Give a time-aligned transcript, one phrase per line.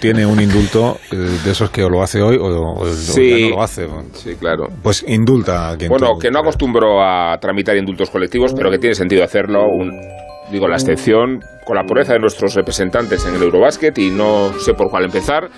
[0.00, 3.30] Tiene un indulto eh, de esos que o lo hace hoy o, o- o Sí.
[3.42, 3.86] ya no lo hace.
[4.14, 4.66] Sí, claro.
[4.82, 6.42] Pues indulta a quien Bueno, que no quieras.
[6.42, 9.62] acostumbro a tramitar indultos colectivos, pero que tiene sentido hacerlo.
[9.66, 9.92] Un-
[10.52, 14.74] digo, la excepción con la pureza de nuestros representantes en el Eurobásquet y no sé
[14.74, 15.48] por cuál empezar.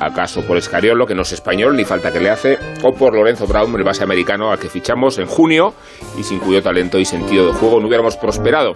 [0.00, 2.58] ¿Acaso por Escariolo, que no es español, ni falta que le hace?
[2.82, 5.72] ¿O por Lorenzo Brown, el base americano al que fichamos en junio
[6.18, 8.74] y sin cuyo talento y sentido de juego no hubiéramos prosperado?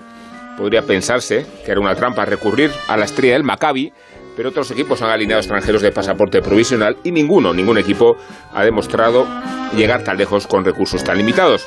[0.56, 3.92] Podría pensarse que era una trampa recurrir a la estrella del Maccabi,
[4.38, 8.16] pero otros equipos han alineado extranjeros de pasaporte provisional y ninguno, ningún equipo
[8.54, 9.26] ha demostrado
[9.74, 11.66] llegar tan lejos con recursos tan limitados.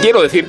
[0.00, 0.46] Quiero decir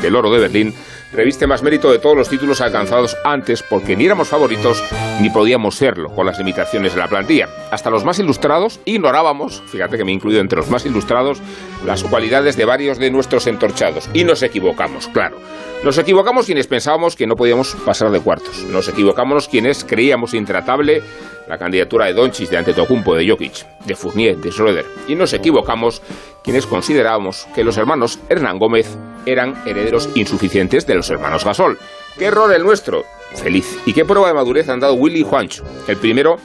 [0.00, 0.74] que el oro de Berlín
[1.12, 4.82] reviste más mérito de todos los títulos alcanzados antes porque ni éramos favoritos
[5.20, 7.48] ni podíamos serlo con las limitaciones de la plantilla.
[7.70, 11.40] Hasta los más ilustrados ignorábamos, fíjate que me he incluido entre los más ilustrados,
[11.84, 14.08] las cualidades de varios de nuestros entorchados.
[14.14, 15.36] Y nos equivocamos, claro.
[15.82, 18.64] Nos equivocamos quienes pensábamos que no podíamos pasar de cuartos.
[18.64, 21.02] Nos equivocamos quienes creíamos intratable
[21.48, 24.86] la candidatura de Doncic, de Antetokounmpo, de Jokic, de Fournier, de Schroeder.
[25.08, 26.02] Y nos equivocamos
[26.42, 28.96] quienes considerábamos que los hermanos Hernán Gómez
[29.26, 31.78] eran herederos insuficientes de los hermanos Gasol.
[32.18, 33.04] ¡Qué error el nuestro!
[33.34, 33.78] Feliz.
[33.86, 35.64] ¿Y qué prueba de madurez han dado Willy y Juancho?
[35.86, 36.38] El primero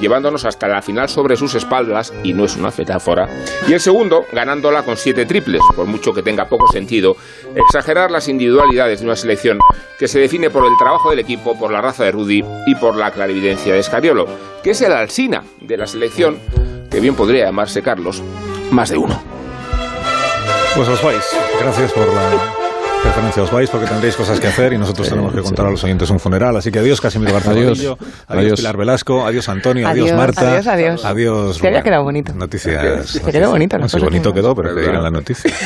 [0.00, 3.28] llevándonos hasta la final sobre sus espaldas, y no es una metáfora,
[3.68, 7.16] y el segundo ganándola con siete triples, por mucho que tenga poco sentido
[7.54, 9.58] exagerar las individualidades de una selección
[9.98, 12.96] que se define por el trabajo del equipo, por la raza de Rudy y por
[12.96, 14.26] la clarividencia de Escariolo,
[14.62, 16.38] que es el alsina de la selección,
[16.90, 18.22] que bien podría llamarse Carlos,
[18.70, 19.29] más de uno.
[20.74, 21.24] Pues os vais.
[21.60, 22.30] Gracias por la
[23.04, 23.42] referencia.
[23.42, 26.08] Os vais porque tendréis cosas que hacer y nosotros tenemos que contar a los oyentes
[26.10, 26.56] un funeral.
[26.56, 27.78] Así que adiós, Casimiro García Adiós.
[27.78, 28.58] Adiós, Adiós.
[28.60, 30.50] Pilar Velasco, adiós, Antonio, adiós, Adiós, Marta.
[30.52, 31.04] adiós, adiós.
[31.04, 32.32] Adiós, Te había quedado bonito.
[32.34, 33.12] Noticias.
[33.12, 35.50] Te quedó bonito, Sí, cosas bonito quedó, pero que digan la noticia.